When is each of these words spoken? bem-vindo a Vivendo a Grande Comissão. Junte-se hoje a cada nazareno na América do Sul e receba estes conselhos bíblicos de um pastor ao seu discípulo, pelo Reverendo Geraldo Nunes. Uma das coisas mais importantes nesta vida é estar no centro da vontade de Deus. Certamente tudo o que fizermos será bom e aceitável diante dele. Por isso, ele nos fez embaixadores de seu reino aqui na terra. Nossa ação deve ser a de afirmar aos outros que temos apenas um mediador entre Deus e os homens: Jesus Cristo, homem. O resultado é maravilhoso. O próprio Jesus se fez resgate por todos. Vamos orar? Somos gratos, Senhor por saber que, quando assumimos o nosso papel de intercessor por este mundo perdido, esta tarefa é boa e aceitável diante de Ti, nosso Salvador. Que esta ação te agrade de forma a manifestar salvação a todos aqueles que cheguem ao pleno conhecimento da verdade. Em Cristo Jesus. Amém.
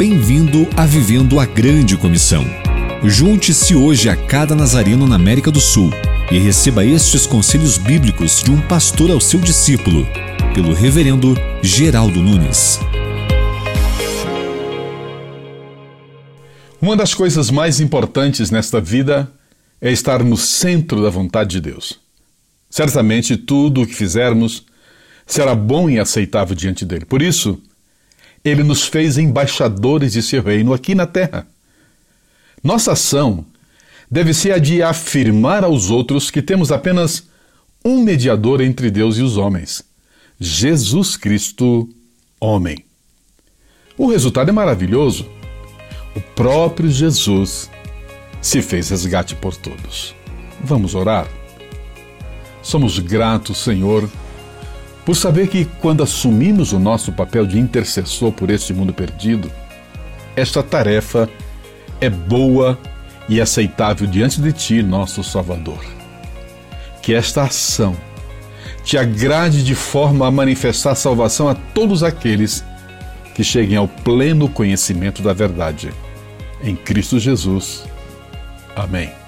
bem-vindo 0.00 0.66
a 0.78 0.86
Vivendo 0.86 1.38
a 1.38 1.44
Grande 1.44 1.94
Comissão. 1.94 2.42
Junte-se 3.04 3.74
hoje 3.74 4.08
a 4.08 4.16
cada 4.16 4.54
nazareno 4.54 5.06
na 5.06 5.16
América 5.16 5.50
do 5.50 5.60
Sul 5.60 5.90
e 6.32 6.38
receba 6.38 6.82
estes 6.82 7.26
conselhos 7.26 7.76
bíblicos 7.76 8.42
de 8.42 8.50
um 8.50 8.66
pastor 8.66 9.10
ao 9.10 9.20
seu 9.20 9.38
discípulo, 9.38 10.06
pelo 10.54 10.72
Reverendo 10.72 11.34
Geraldo 11.62 12.22
Nunes. 12.22 12.80
Uma 16.80 16.96
das 16.96 17.12
coisas 17.12 17.50
mais 17.50 17.78
importantes 17.78 18.50
nesta 18.50 18.80
vida 18.80 19.30
é 19.82 19.92
estar 19.92 20.24
no 20.24 20.38
centro 20.38 21.02
da 21.02 21.10
vontade 21.10 21.50
de 21.50 21.60
Deus. 21.60 22.00
Certamente 22.70 23.36
tudo 23.36 23.82
o 23.82 23.86
que 23.86 23.94
fizermos 23.94 24.64
será 25.26 25.54
bom 25.54 25.90
e 25.90 25.98
aceitável 25.98 26.56
diante 26.56 26.86
dele. 26.86 27.04
Por 27.04 27.20
isso, 27.20 27.60
ele 28.44 28.62
nos 28.62 28.86
fez 28.86 29.18
embaixadores 29.18 30.12
de 30.12 30.22
seu 30.22 30.42
reino 30.42 30.72
aqui 30.72 30.94
na 30.94 31.06
terra. 31.06 31.46
Nossa 32.62 32.92
ação 32.92 33.44
deve 34.10 34.34
ser 34.34 34.52
a 34.52 34.58
de 34.58 34.82
afirmar 34.82 35.64
aos 35.64 35.90
outros 35.90 36.30
que 36.30 36.42
temos 36.42 36.72
apenas 36.72 37.28
um 37.84 38.02
mediador 38.02 38.60
entre 38.60 38.90
Deus 38.90 39.16
e 39.16 39.22
os 39.22 39.36
homens: 39.36 39.82
Jesus 40.38 41.16
Cristo, 41.16 41.88
homem. 42.40 42.84
O 43.96 44.06
resultado 44.10 44.48
é 44.48 44.52
maravilhoso. 44.52 45.28
O 46.16 46.20
próprio 46.20 46.90
Jesus 46.90 47.70
se 48.40 48.62
fez 48.62 48.88
resgate 48.88 49.34
por 49.36 49.54
todos. 49.54 50.14
Vamos 50.62 50.94
orar? 50.94 51.28
Somos 52.62 52.98
gratos, 52.98 53.58
Senhor 53.58 54.10
por 55.10 55.16
saber 55.16 55.48
que, 55.48 55.64
quando 55.64 56.04
assumimos 56.04 56.72
o 56.72 56.78
nosso 56.78 57.10
papel 57.10 57.44
de 57.44 57.58
intercessor 57.58 58.30
por 58.30 58.48
este 58.48 58.72
mundo 58.72 58.92
perdido, 58.92 59.50
esta 60.36 60.62
tarefa 60.62 61.28
é 62.00 62.08
boa 62.08 62.78
e 63.28 63.40
aceitável 63.40 64.06
diante 64.06 64.40
de 64.40 64.52
Ti, 64.52 64.84
nosso 64.84 65.24
Salvador. 65.24 65.84
Que 67.02 67.12
esta 67.12 67.42
ação 67.42 67.96
te 68.84 68.96
agrade 68.96 69.64
de 69.64 69.74
forma 69.74 70.28
a 70.28 70.30
manifestar 70.30 70.94
salvação 70.94 71.48
a 71.48 71.56
todos 71.56 72.04
aqueles 72.04 72.64
que 73.34 73.42
cheguem 73.42 73.76
ao 73.76 73.88
pleno 73.88 74.48
conhecimento 74.48 75.22
da 75.22 75.32
verdade. 75.32 75.92
Em 76.62 76.76
Cristo 76.76 77.18
Jesus. 77.18 77.82
Amém. 78.76 79.19